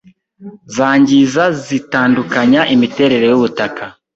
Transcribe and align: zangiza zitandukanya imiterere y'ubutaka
zangiza 0.75 1.43
zitandukanya 1.67 2.61
imiterere 2.75 3.25
y'ubutaka 3.31 3.83